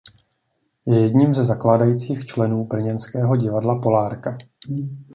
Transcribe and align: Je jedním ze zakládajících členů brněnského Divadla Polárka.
Je 0.87 0.99
jedním 1.01 1.33
ze 1.33 1.43
zakládajících 1.43 2.25
členů 2.25 2.65
brněnského 2.65 3.35
Divadla 3.35 3.79
Polárka. 3.79 4.37